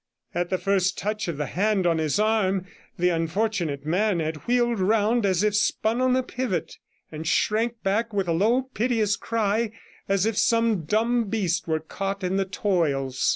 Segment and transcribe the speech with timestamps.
[0.33, 2.65] At the first touch of the hand on his arm
[2.97, 6.77] the unfortunate man had wheeled round as if spun on a pivot,
[7.11, 9.71] and shrank back with a low, piteous cry,
[10.09, 13.29] as if some dumb beast were caught in the toils.